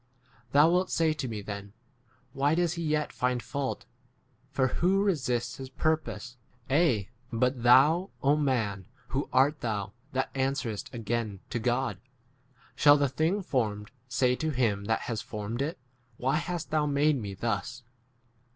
[0.51, 1.73] 19 Thou wilt say to me then,
[2.33, 3.85] Why does he yet find fault?
[4.49, 6.37] for who 20 resists his purpose?
[6.71, 11.99] Aye, but thou, man, who art thou that answerest again to God?
[12.75, 15.77] Shall the thing formed say to him that has formed it,
[16.17, 17.83] Why hast thou 21 made me thus